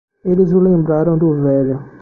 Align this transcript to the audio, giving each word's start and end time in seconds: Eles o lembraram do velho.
Eles 0.25 0.51
o 0.51 0.57
lembraram 0.59 1.15
do 1.15 1.43
velho. 1.43 1.79